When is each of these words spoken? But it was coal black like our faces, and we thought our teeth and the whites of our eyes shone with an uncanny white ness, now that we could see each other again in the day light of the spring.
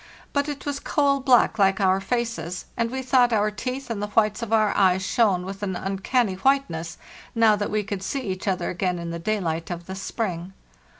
But 0.33 0.49
it 0.49 0.65
was 0.65 0.79
coal 0.79 1.19
black 1.19 1.59
like 1.59 1.79
our 1.79 2.01
faces, 2.01 2.65
and 2.75 2.89
we 2.89 3.03
thought 3.03 3.31
our 3.31 3.51
teeth 3.51 3.91
and 3.91 4.01
the 4.01 4.07
whites 4.07 4.41
of 4.41 4.51
our 4.51 4.75
eyes 4.75 5.05
shone 5.05 5.45
with 5.45 5.61
an 5.61 5.75
uncanny 5.75 6.33
white 6.33 6.67
ness, 6.71 6.97
now 7.35 7.55
that 7.55 7.69
we 7.69 7.83
could 7.83 8.01
see 8.01 8.21
each 8.21 8.47
other 8.47 8.71
again 8.71 8.97
in 8.97 9.11
the 9.11 9.19
day 9.19 9.39
light 9.39 9.69
of 9.69 9.85
the 9.85 9.93
spring. 9.93 10.53